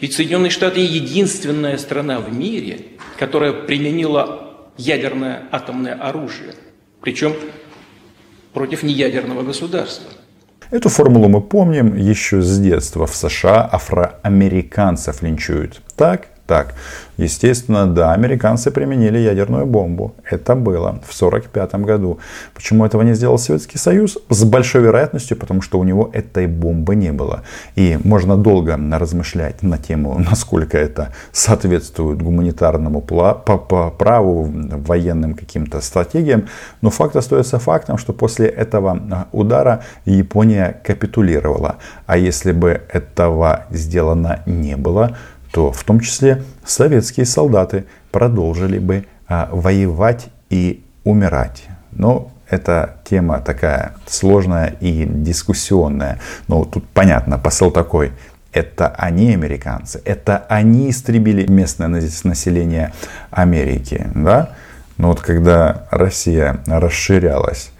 Ведь 0.01 0.13
Соединенные 0.13 0.50
Штаты 0.50 0.81
единственная 0.81 1.77
страна 1.77 2.19
в 2.19 2.34
мире, 2.34 2.81
которая 3.17 3.53
применила 3.53 4.67
ядерное 4.77 5.48
атомное 5.51 5.93
оружие, 5.93 6.55
причем 7.00 7.34
против 8.53 8.84
неядерного 8.84 9.43
государства. 9.43 10.12
Эту 10.72 10.90
формулу 10.90 11.30
мы 11.30 11.42
помним 11.42 11.96
еще 11.96 12.44
с 12.44 12.60
детства. 12.60 13.08
В 13.08 13.16
США 13.16 13.68
афроамериканцев 13.72 15.24
линчуют 15.24 15.82
так, 15.96 16.28
так. 16.50 16.74
Естественно, 17.18 17.86
да, 17.86 18.13
американцы 18.13 18.72
применили 18.72 19.20
ядерную 19.20 19.65
бомбу. 19.65 20.15
Это 20.32 20.56
было 20.56 21.00
в 21.06 21.13
1945 21.13 21.75
году. 21.86 22.18
Почему 22.56 22.86
этого 22.86 23.03
не 23.03 23.13
сделал 23.13 23.38
Советский 23.38 23.77
Союз? 23.77 24.18
С 24.29 24.44
большой 24.46 24.82
вероятностью, 24.82 25.38
потому 25.38 25.62
что 25.62 25.79
у 25.79 25.84
него 25.84 26.10
этой 26.13 26.48
бомбы 26.48 26.96
не 26.96 27.12
было. 27.12 27.41
И 27.75 28.00
можно 28.03 28.36
долго 28.36 28.79
размышлять 29.00 29.63
на 29.63 29.77
тему, 29.77 30.18
насколько 30.32 30.77
это 30.77 31.13
соответствует 31.32 32.22
гуманитарному 32.22 33.01
праву, 33.01 34.50
военным 34.88 35.36
каким-то 35.36 35.82
стратегиям. 35.82 36.48
Но 36.82 36.89
факт 36.89 37.15
остается 37.15 37.60
фактом, 37.60 37.98
что 37.98 38.13
после 38.13 38.48
этого 38.48 39.00
а, 39.12 39.27
удара 39.34 39.84
Япония 40.06 40.82
капитулировала. 40.84 41.75
А 42.08 42.18
если 42.18 42.53
бы 42.53 42.82
этого 42.91 43.65
сделано 43.72 44.39
не 44.46 44.77
было, 44.77 45.18
то 45.51 45.72
в 45.72 45.84
том 45.84 46.00
числе 46.00 46.44
советские 46.65 47.25
солдаты 47.25 47.86
продолжили 48.12 48.79
бы 48.79 49.06
а, 49.27 49.50
воевать 49.51 50.29
и 50.50 50.84
умирать. 51.03 51.63
Но 51.91 52.32
это 52.50 52.96
тема 53.03 53.39
такая 53.39 53.94
сложная 54.08 54.75
и 54.79 55.06
дискуссионная. 55.06 56.20
Но 56.48 56.65
тут 56.65 56.88
понятно, 56.89 57.38
посыл 57.38 57.72
такой. 57.72 58.12
Это 58.51 58.88
они 58.88 59.34
американцы, 59.34 60.01
это 60.06 60.46
они 60.50 60.89
истребили 60.89 61.46
местное 61.50 61.88
население 61.88 62.94
Америки. 63.29 64.08
Да? 64.15 64.56
Но 64.98 65.10
вот 65.10 65.22
когда 65.22 65.88
Россия 65.91 66.60
расширялась, 66.65 67.72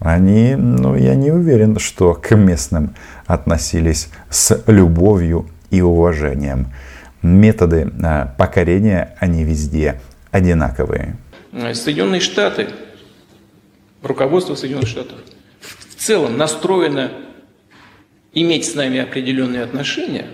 они, 0.00 0.56
ну, 0.56 0.96
я 0.96 1.14
не 1.14 1.30
уверен, 1.30 1.78
что 1.78 2.14
к 2.14 2.34
местным 2.34 2.94
относились 3.26 4.08
с 4.28 4.62
любовью 4.66 5.46
и 5.70 5.80
уважением 5.80 6.72
методы 7.26 7.92
а, 8.02 8.34
покорения, 8.38 9.16
они 9.20 9.44
везде 9.44 10.00
одинаковые. 10.30 11.16
Соединенные 11.72 12.20
Штаты, 12.20 12.68
руководство 14.02 14.54
Соединенных 14.54 14.88
Штатов 14.88 15.18
в 15.60 15.94
целом 15.96 16.36
настроено 16.36 17.12
иметь 18.32 18.66
с 18.66 18.74
нами 18.74 18.98
определенные 18.98 19.62
отношения, 19.62 20.26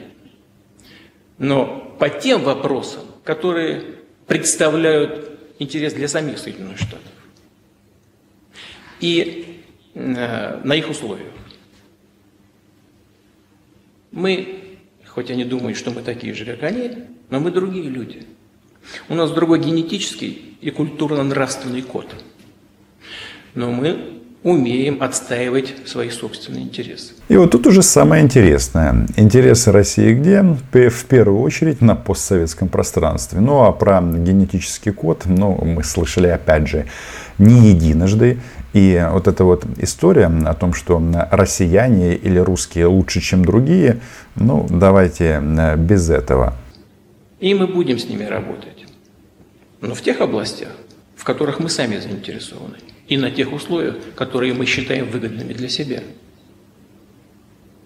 но 1.39 1.97
по 1.99 2.09
тем 2.09 2.43
вопросам, 2.43 3.03
которые 3.25 3.85
представляют 4.27 5.31
интерес 5.59 5.93
для 5.95 6.09
самих 6.09 6.39
Соединенных 6.39 6.79
Штатов 6.79 7.01
и 9.01 9.63
э, 9.95 10.61
на 10.65 10.75
их 10.75 10.89
условиях. 10.91 11.29
Мы 14.11 14.62
Хоть 15.15 15.31
они 15.31 15.45
думают, 15.45 15.77
что 15.77 15.91
мы 15.91 16.03
такие 16.03 16.33
же, 16.33 16.45
как 16.47 16.63
они, 16.63 16.91
но 17.29 17.39
мы 17.39 17.51
другие 17.51 17.89
люди. 17.89 18.23
У 19.09 19.15
нас 19.15 19.31
другой 19.31 19.61
генетический 19.61 20.57
и 20.61 20.71
культурно-нравственный 20.71 21.83
код. 21.83 22.07
Но 23.55 23.71
мы 23.71 24.22
умеем 24.43 25.03
отстаивать 25.03 25.75
свои 25.87 26.11
собственные 26.11 26.65
интересы. 26.65 27.15
И 27.29 27.37
вот 27.37 27.53
тут 27.53 27.67
уже 27.67 27.83
самое 27.83 28.23
интересное. 28.23 29.07
Интересы 29.17 29.71
России 29.71 30.15
где? 30.15 30.43
В 30.43 31.05
первую 31.05 31.41
очередь 31.41 31.81
на 31.81 31.95
постсоветском 31.95 32.69
пространстве. 32.69 33.41
Ну 33.41 33.63
а 33.63 33.73
про 33.73 34.01
генетический 34.01 34.93
код, 34.93 35.23
ну, 35.27 35.55
мы 35.65 35.85
слышали 35.85 36.27
опять 36.27 36.67
же 36.67 36.87
не 37.39 37.71
единожды. 37.71 38.39
И 38.73 39.07
вот 39.13 39.29
эта 39.29 39.45
вот 39.45 39.65
история 39.79 40.27
о 40.27 40.55
том, 40.55 40.73
что 40.73 41.01
россияне 41.31 42.15
или 42.17 42.39
русские 42.39 42.87
лучше, 42.87 43.21
чем 43.21 43.45
другие, 43.45 44.01
ну, 44.35 44.67
давайте 44.69 45.43
э, 45.43 45.77
без 45.77 46.09
этого. 46.09 46.55
И 47.39 47.53
мы 47.55 47.67
будем 47.67 47.99
с 47.99 48.09
ними 48.09 48.25
работать. 48.25 48.87
Но 49.83 49.95
в 49.95 50.01
тех 50.01 50.21
областях, 50.21 50.71
в 51.17 51.25
которых 51.25 51.61
мы 51.61 51.69
сами 51.69 51.99
заинтересованы. 51.99 52.77
И 53.13 53.19
на 53.19 53.31
тех 53.31 53.53
условиях, 53.53 53.97
которые 54.15 54.55
мы 54.55 54.65
считаем 54.65 55.11
выгодными 55.11 55.53
для 55.53 55.69
себя. 55.69 56.01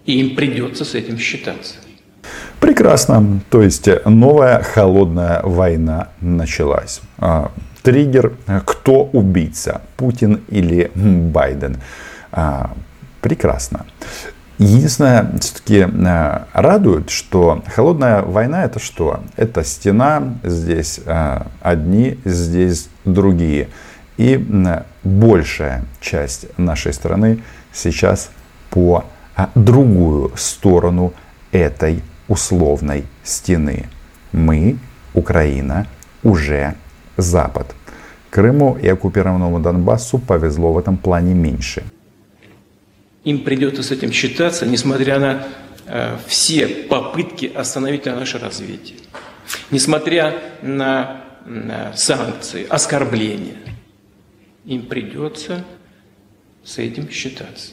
И 0.05 0.21
им 0.21 0.37
придется 0.37 0.85
с 0.85 0.95
этим 0.95 1.17
считаться. 1.17 1.73
Прекрасно. 2.61 3.41
То 3.49 3.61
есть 3.61 3.89
новая 4.05 4.63
холодная 4.63 5.41
война 5.43 6.11
началась. 6.21 7.01
А, 7.17 7.51
триггер 7.83 8.37
«Кто 8.65 9.03
убийца? 9.03 9.81
Путин 9.97 10.39
или 10.47 10.91
Байден?» 10.95 11.75
а, 12.31 12.71
Прекрасно. 13.19 13.85
Единственное, 14.59 15.29
все-таки 15.41 15.87
э, 15.89 16.39
радует, 16.53 17.09
что 17.09 17.63
холодная 17.75 18.21
война 18.21 18.63
это 18.63 18.79
что? 18.79 19.19
Это 19.35 19.65
стена, 19.65 20.35
здесь 20.43 21.01
одни, 21.61 22.17
здесь 22.23 22.87
другие. 23.03 23.67
И 24.17 24.43
большая 25.03 25.85
часть 26.01 26.47
нашей 26.57 26.93
страны 26.93 27.43
сейчас 27.71 28.31
по 28.69 29.05
а, 29.35 29.49
другую 29.53 30.31
сторону 30.35 31.13
этой 31.51 32.01
условной 32.27 33.05
стены. 33.23 33.85
Мы, 34.31 34.77
Украина, 35.13 35.87
уже 36.23 36.75
Запад. 37.15 37.75
Крыму 38.29 38.77
и 38.81 38.87
оккупированному 38.87 39.59
Донбассу 39.59 40.19
повезло 40.19 40.73
в 40.73 40.77
этом 40.77 40.97
плане 40.97 41.33
меньше. 41.33 41.83
Им 43.23 43.43
придется 43.43 43.83
с 43.83 43.91
этим 43.91 44.11
считаться, 44.11 44.65
несмотря 44.65 45.19
на 45.19 45.47
э, 45.85 46.17
все 46.27 46.67
попытки 46.67 47.51
остановить 47.53 48.05
наше 48.05 48.37
развитие. 48.37 48.99
Несмотря 49.71 50.35
на, 50.61 51.21
на 51.45 51.93
санкции, 51.95 52.65
оскорбления. 52.69 53.66
Им 54.67 54.85
придется 54.85 55.63
с 56.63 56.77
этим 56.77 57.09
считаться. 57.09 57.71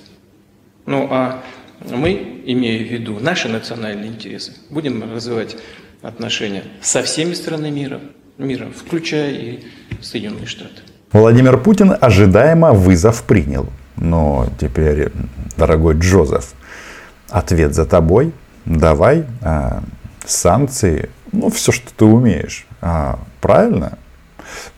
Ну 0.87 1.09
а 1.11 1.43
мы, 1.91 2.43
имея 2.47 2.79
в 2.87 2.91
виду 2.91 3.19
наши 3.19 3.49
национальные 3.49 4.11
интересы, 4.11 4.53
будем 4.71 5.03
развивать 5.13 5.57
отношения 6.03 6.63
со 6.81 7.03
всеми 7.03 7.35
странами 7.35 7.71
мира, 7.71 8.01
мира, 8.39 8.69
включая 8.71 9.33
и 9.33 9.65
Соединенные 10.01 10.47
Штаты. 10.47 10.83
Владимир 11.13 11.59
Путин 11.59 11.97
ожидаемо 12.01 12.73
вызов 12.73 13.25
принял. 13.25 13.67
Но 13.97 14.49
теперь, 14.61 15.11
дорогой 15.57 15.99
Джозеф, 15.99 16.55
ответ 17.29 17.75
за 17.75 17.87
тобой. 17.87 18.33
Давай 18.67 19.25
а, 19.43 19.83
санкции, 20.25 21.11
ну 21.33 21.51
все, 21.51 21.73
что 21.73 21.93
ты 21.95 22.05
умеешь. 22.05 22.67
А, 22.81 23.19
правильно? 23.41 23.99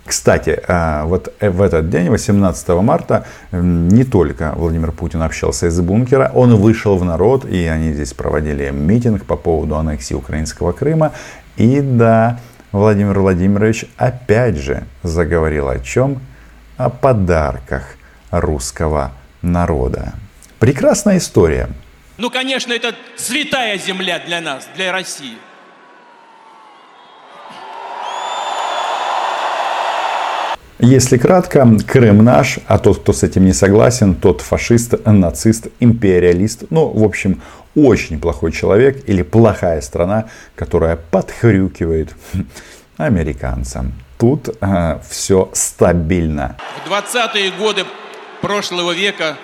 Кстати, 0.07 0.63
а, 0.69 1.05
вот 1.05 1.35
в 1.41 1.61
этот 1.61 1.91
день, 1.91 2.09
18 2.11 2.69
марта, 2.81 3.27
не 3.51 4.05
только 4.05 4.53
Владимир 4.57 4.93
Путин 4.93 5.21
общался 5.23 5.67
из 5.67 5.81
бункера, 5.81 6.31
он 6.33 6.55
вышел 6.55 6.97
в 6.97 7.05
народ, 7.05 7.45
и 7.45 7.67
они 7.67 7.93
здесь 7.93 8.13
проводили 8.13 8.71
митинг 8.71 9.25
по 9.25 9.37
поводу 9.37 9.77
аннексии 9.77 10.15
украинского 10.15 10.71
Крыма. 10.71 11.13
И 11.57 11.81
да, 11.81 12.39
Владимир 12.71 13.19
Владимирович 13.19 13.87
опять 13.97 14.57
же 14.57 14.85
заговорил 15.03 15.69
о 15.69 15.81
чем? 15.81 16.21
О 16.77 16.89
подарках 16.89 17.97
русского 18.31 19.13
народа. 19.43 20.13
Прекрасная 20.61 21.19
история. 21.19 21.69
Ну, 22.17 22.31
конечно, 22.31 22.73
это 22.73 22.95
святая 23.17 23.77
земля 23.79 24.23
для 24.25 24.41
нас, 24.41 24.69
для 24.77 24.93
России. 24.93 25.37
Если 30.79 31.17
кратко, 31.17 31.67
Крым 31.87 32.23
наш, 32.23 32.59
а 32.67 32.79
тот, 32.79 32.99
кто 32.99 33.15
с 33.15 33.23
этим 33.23 33.47
не 33.47 33.55
согласен, 33.55 34.15
тот 34.15 34.43
фашист, 34.43 34.95
нацист, 35.07 35.69
империалист, 35.81 36.65
ну, 36.69 36.89
в 36.89 37.03
общем, 37.03 37.41
очень 37.75 38.21
плохой 38.21 38.53
человек 38.53 39.09
или 39.09 39.23
плохая 39.23 39.81
страна, 39.81 40.29
которая 40.55 40.97
подхрюкивает 40.97 42.15
американцам. 42.99 43.95
Тут 44.19 44.51
э, 44.61 45.01
все 45.09 45.51
стабильно. 45.55 46.57
В 46.85 46.91
20-е 46.91 47.53
годы 47.53 47.85
прошлого 48.43 48.93
века 48.93 49.37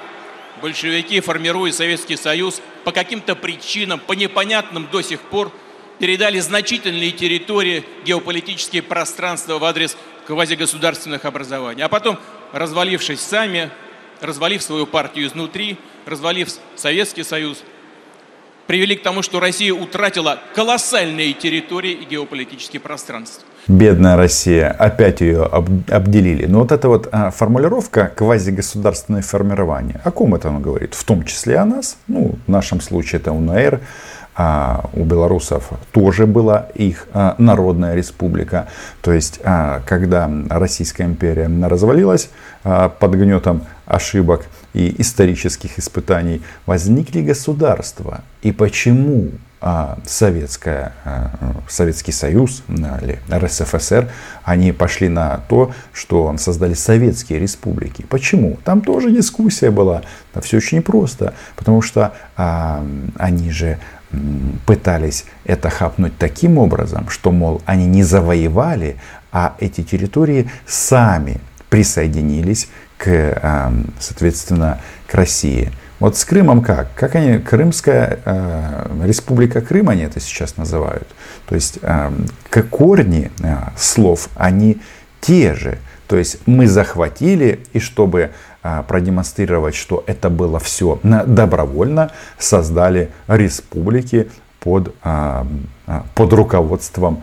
большевики, 0.61 1.21
формируя 1.21 1.73
Советский 1.73 2.17
Союз, 2.17 2.61
по 2.85 2.93
каким-то 2.93 3.37
причинам, 3.37 4.01
по 4.01 4.13
непонятным 4.13 4.87
до 4.93 5.01
сих 5.01 5.21
пор, 5.21 5.51
передали 5.99 6.41
значительные 6.41 7.13
территории, 7.13 7.85
геополитические 8.05 8.83
пространства 8.83 9.59
в 9.59 9.65
адрес 9.65 9.97
квазигосударственных 10.27 11.25
образований. 11.25 11.83
А 11.83 11.89
потом, 11.89 12.19
развалившись 12.53 13.21
сами, 13.21 13.71
развалив 14.21 14.63
свою 14.63 14.87
партию 14.87 15.27
изнутри, 15.27 15.79
развалив 16.07 16.49
Советский 16.77 17.25
Союз, 17.25 17.63
привели 18.67 18.97
к 18.97 19.03
тому, 19.03 19.23
что 19.23 19.41
Россия 19.41 19.75
утратила 19.75 20.39
колоссальные 20.55 21.33
территории 21.33 21.93
и 21.93 22.05
геополитические 22.05 22.81
пространства. 22.81 23.45
Бедная 23.69 24.17
Россия, 24.17 24.71
опять 24.71 25.21
ее 25.21 25.45
обделили. 25.45 26.47
Но 26.47 26.61
вот 26.61 26.73
эта 26.73 26.89
вот 26.89 27.09
а, 27.13 27.31
формулировка 27.31 28.13
квазигосударственное 28.17 29.23
формирование, 29.23 30.01
о 30.05 30.11
ком 30.11 30.35
это 30.35 30.49
оно 30.49 30.59
говорит? 30.59 30.95
В 30.95 31.05
том 31.05 31.25
числе 31.25 31.59
о 31.59 31.65
нас, 31.65 31.97
ну, 32.09 32.37
в 32.47 32.51
нашем 32.51 32.81
случае 32.81 33.21
это 33.21 33.33
УНР, 33.33 33.81
а 34.35 34.89
у 34.95 35.05
белорусов 35.05 35.71
тоже 35.93 36.27
была 36.27 36.69
их 36.75 37.07
а, 37.13 37.35
народная 37.39 37.95
республика. 37.95 38.69
То 39.03 39.13
есть, 39.13 39.41
а, 39.45 39.83
когда 39.87 40.31
Российская 40.49 41.05
империя 41.05 41.51
развалилась 41.69 42.31
а, 42.65 42.89
под 42.89 43.13
гнетом 43.13 43.65
ошибок 43.85 44.47
и 44.73 44.95
исторических 45.01 45.79
испытаний, 45.79 46.43
возникли 46.65 47.21
государства. 47.21 48.23
И 48.43 48.53
почему 48.53 49.31
Советская, 50.05 50.93
Советский 51.69 52.11
Союз 52.11 52.65
или 52.69 53.21
РСФСР, 53.31 54.11
они 54.43 54.73
пошли 54.73 55.09
на 55.09 55.41
то, 55.49 55.71
что 55.93 56.37
создали 56.37 56.75
советские 56.75 57.39
республики. 57.39 58.05
Почему? 58.09 58.59
Там 58.65 58.81
тоже 58.81 59.13
дискуссия 59.13 59.71
была. 59.71 60.03
Все 60.41 60.57
очень 60.57 60.83
просто. 60.83 61.35
Потому 61.55 61.81
что 61.81 62.13
они 62.35 63.53
же 63.53 63.79
пытались 64.67 65.25
это 65.45 65.71
хапнуть 65.71 66.17
таким 66.19 66.59
образом, 66.59 67.09
что, 67.09 67.33
мол, 67.33 67.63
они 67.67 67.87
не 67.87 68.03
завоевали, 68.03 68.97
а 69.33 69.57
эти 69.59 69.83
территории 69.83 70.51
сами 70.67 71.41
присоединились 71.71 72.69
к, 72.99 73.83
соответственно, 73.99 74.81
к 75.07 75.15
России. 75.15 75.73
Вот 76.03 76.17
с 76.19 76.25
Крымом 76.25 76.63
как? 76.63 76.93
Как 76.97 77.15
они, 77.15 77.39
Крымская 77.39 78.19
э, 78.25 79.05
республика 79.05 79.61
Крым, 79.61 79.89
они 79.89 80.03
это 80.03 80.19
сейчас 80.19 80.57
называют. 80.57 81.07
То 81.47 81.55
есть 81.55 81.79
э, 81.81 82.11
корни 82.71 83.31
э, 83.41 83.57
слов, 83.77 84.29
они 84.35 84.81
те 85.21 85.55
же. 85.55 85.79
То 86.09 86.17
есть 86.17 86.39
мы 86.45 86.67
захватили, 86.67 87.61
и 87.73 87.79
чтобы 87.79 88.33
продемонстрировать, 88.63 89.75
что 89.75 90.05
это 90.07 90.31
было 90.31 90.59
все 90.59 91.01
добровольно, 91.03 92.11
создали 92.39 93.11
республики 93.27 94.31
под, 94.61 94.95
э, 95.05 95.45
под 96.15 96.33
руководством 96.33 97.23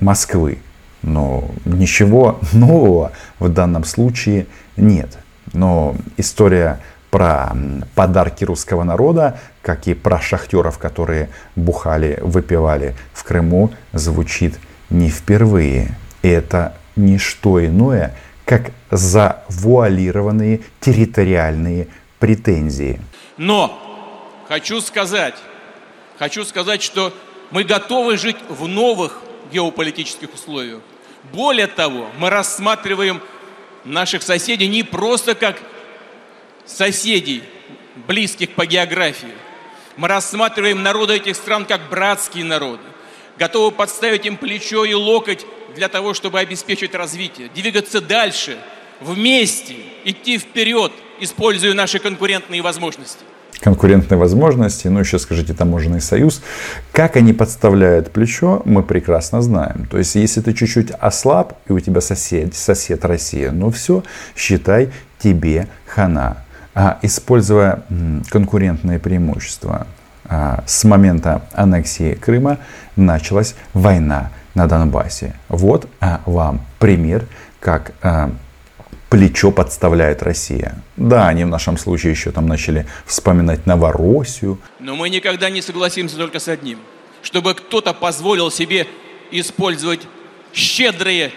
Москвы. 0.00 0.58
Но 1.02 1.44
ничего 1.64 2.38
нового 2.52 3.12
в 3.38 3.48
данном 3.48 3.84
случае 3.84 4.46
нет. 4.76 5.18
Но 5.52 5.94
история 6.16 6.80
про 7.10 7.56
подарки 7.94 8.44
русского 8.44 8.82
народа, 8.82 9.38
как 9.62 9.86
и 9.86 9.94
про 9.94 10.20
шахтеров, 10.20 10.78
которые 10.78 11.30
бухали, 11.54 12.18
выпивали 12.20 12.94
в 13.12 13.24
Крыму, 13.24 13.70
звучит 13.92 14.58
не 14.90 15.08
впервые. 15.08 15.96
И 16.22 16.28
это 16.28 16.74
не 16.96 17.18
что 17.18 17.64
иное, 17.64 18.14
как 18.46 18.70
завуалированные 18.92 20.60
территориальные 20.80 21.88
претензии. 22.20 23.00
Но 23.36 23.76
хочу 24.48 24.80
сказать, 24.80 25.34
хочу 26.18 26.44
сказать, 26.44 26.80
что 26.80 27.12
мы 27.50 27.64
готовы 27.64 28.16
жить 28.16 28.36
в 28.48 28.66
новых 28.68 29.20
геополитических 29.52 30.32
условиях. 30.32 30.80
Более 31.32 31.66
того, 31.66 32.06
мы 32.18 32.30
рассматриваем 32.30 33.20
наших 33.84 34.22
соседей 34.22 34.68
не 34.68 34.84
просто 34.84 35.34
как 35.34 35.60
соседей, 36.64 37.42
близких 38.06 38.54
по 38.54 38.64
географии. 38.64 39.34
Мы 39.96 40.06
рассматриваем 40.06 40.82
народы 40.82 41.16
этих 41.16 41.34
стран 41.34 41.64
как 41.64 41.88
братские 41.88 42.44
народы, 42.44 42.82
готовы 43.38 43.72
подставить 43.72 44.24
им 44.24 44.36
плечо 44.36 44.84
и 44.84 44.94
локоть 44.94 45.44
для 45.76 45.88
того, 45.88 46.14
чтобы 46.14 46.40
обеспечить 46.40 46.94
развитие, 46.94 47.48
двигаться 47.54 48.00
дальше, 48.00 48.58
вместе, 49.00 49.76
идти 50.04 50.38
вперед, 50.38 50.92
используя 51.20 51.74
наши 51.74 51.98
конкурентные 51.98 52.62
возможности 52.62 53.20
конкурентные 53.60 54.18
возможности, 54.18 54.88
ну 54.88 55.00
еще 55.00 55.18
скажите 55.18 55.54
таможенный 55.54 56.00
союз, 56.00 56.42
как 56.92 57.16
они 57.16 57.32
подставляют 57.32 58.12
плечо, 58.12 58.62
мы 58.64 58.82
прекрасно 58.82 59.40
знаем. 59.40 59.86
То 59.90 59.98
есть, 59.98 60.14
если 60.14 60.42
ты 60.42 60.52
чуть-чуть 60.52 60.90
ослаб, 60.90 61.54
и 61.66 61.72
у 61.72 61.80
тебя 61.80 62.00
сосед, 62.00 62.54
сосед 62.54 63.04
Россия, 63.04 63.50
ну 63.52 63.70
все, 63.70 64.04
считай, 64.36 64.90
тебе 65.18 65.68
хана. 65.86 66.44
А, 66.74 66.98
используя 67.00 67.82
конкурентные 68.28 68.98
преимущества, 68.98 69.86
а, 70.28 70.62
с 70.66 70.84
момента 70.84 71.42
аннексии 71.52 72.14
Крыма 72.14 72.58
началась 72.96 73.54
война 73.72 74.30
на 74.56 74.66
Донбассе. 74.66 75.36
Вот 75.48 75.86
а, 76.00 76.22
вам 76.26 76.66
пример, 76.78 77.26
как 77.60 77.92
плечо 79.08 79.52
подставляет 79.52 80.22
Россия. 80.22 80.74
Да, 80.96 81.28
они 81.28 81.44
в 81.44 81.48
нашем 81.48 81.78
случае 81.78 82.12
еще 82.12 82.32
там 82.32 82.46
начали 82.46 82.86
вспоминать 83.06 83.66
Новороссию. 83.66 84.58
Но 84.80 84.96
мы 84.96 85.08
никогда 85.10 85.48
не 85.48 85.62
согласимся 85.62 86.16
только 86.16 86.38
с 86.38 86.48
одним. 86.48 86.78
Чтобы 87.22 87.54
кто-то 87.54 87.94
позволил 87.94 88.50
себе 88.50 88.86
использовать 89.30 90.00
щедрые 90.52 91.32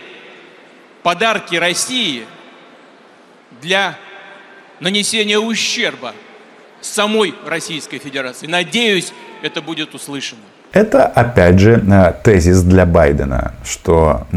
подарки 1.03 1.55
России 1.55 2.25
для 3.61 3.97
нанесения 4.79 5.39
ущерба 5.39 6.13
самой 6.81 7.35
Российской 7.45 7.99
Федерации. 7.99 8.47
Надеюсь, 8.47 9.13
это 9.41 9.61
будет 9.61 9.93
услышано. 9.93 10.41
Это, 10.71 11.05
опять 11.05 11.59
же, 11.59 11.83
э, 11.85 12.13
тезис 12.23 12.61
для 12.61 12.85
Байдена, 12.85 13.53
что 13.63 14.27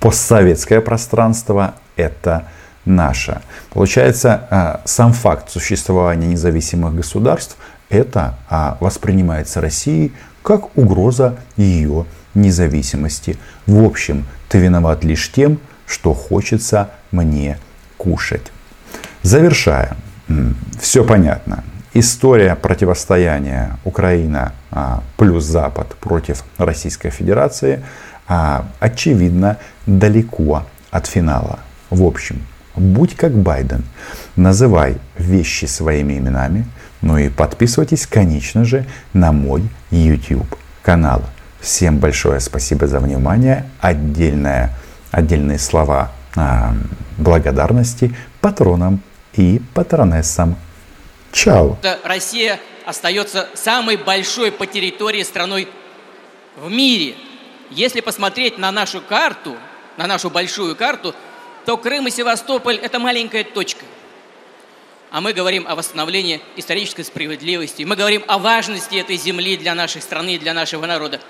постсоветское 0.00 0.80
пространство– 0.82 1.74
это 1.96 2.44
наше. 2.84 3.40
Получается, 3.70 4.46
э, 4.50 4.76
сам 4.84 5.12
факт 5.12 5.50
существования 5.50 6.26
независимых 6.26 6.94
государств– 6.94 7.56
это 7.90 8.36
а, 8.48 8.78
воспринимается 8.80 9.60
Россией 9.60 10.12
как 10.42 10.78
угроза 10.78 11.36
ее 11.56 12.06
независимости. 12.34 13.36
В 13.66 13.84
общем, 13.84 14.26
ты 14.48 14.58
виноват 14.58 15.04
лишь 15.04 15.30
тем, 15.32 15.58
что 15.86 16.14
хочется 16.14 16.90
мне 17.10 17.58
кушать. 17.98 18.52
Завершая, 19.22 19.96
все 20.80 21.04
понятно. 21.04 21.64
История 21.92 22.54
противостояния 22.54 23.78
Украина 23.84 24.52
а, 24.70 25.02
плюс 25.16 25.44
Запад 25.44 25.96
против 25.96 26.44
Российской 26.56 27.10
Федерации 27.10 27.82
а, 28.28 28.66
очевидно 28.78 29.58
далеко 29.86 30.64
от 30.92 31.06
финала. 31.08 31.58
В 31.90 32.04
общем, 32.04 32.46
будь 32.76 33.16
как 33.16 33.32
Байден, 33.32 33.84
называй 34.36 34.98
вещи 35.18 35.64
своими 35.64 36.16
именами, 36.16 36.64
ну 37.02 37.18
и 37.18 37.28
подписывайтесь, 37.28 38.06
конечно 38.06 38.64
же, 38.64 38.86
на 39.12 39.32
мой 39.32 39.68
YouTube 39.90 40.56
канал. 40.82 41.24
Всем 41.60 41.98
большое 41.98 42.38
спасибо 42.38 42.86
за 42.86 43.00
внимание. 43.00 43.66
Отдельное, 43.80 44.70
отдельные 45.10 45.58
слова 45.58 46.12
а, 46.36 46.72
благодарности 47.18 48.14
патронам 48.40 49.00
и 49.32 49.60
патронессам. 49.74 50.56
Чао! 51.32 51.76
Россия 52.04 52.60
остается 52.84 53.48
самой 53.54 53.96
большой 53.96 54.52
по 54.52 54.66
территории 54.66 55.22
страной 55.22 55.68
в 56.56 56.70
мире. 56.70 57.14
Если 57.70 58.00
посмотреть 58.00 58.58
на 58.58 58.72
нашу 58.72 59.00
карту, 59.00 59.56
на 59.96 60.06
нашу 60.06 60.30
большую 60.30 60.74
карту, 60.74 61.14
то 61.66 61.76
Крым 61.76 62.08
и 62.08 62.10
Севастополь– 62.10 62.76
это 62.82 62.98
маленькая 62.98 63.44
точка. 63.44 63.84
А 65.10 65.20
мы 65.20 65.32
говорим 65.32 65.66
о 65.66 65.74
восстановлении 65.74 66.40
исторической 66.56 67.02
справедливости. 67.02 67.82
Мы 67.82 67.96
говорим 67.96 68.24
о 68.28 68.38
важности 68.38 68.96
этой 68.96 69.16
земли 69.16 69.56
для 69.56 69.74
нашей 69.74 70.02
страны 70.02 70.38
для 70.38 70.54
нашего 70.54 70.86
народа. 70.86 71.20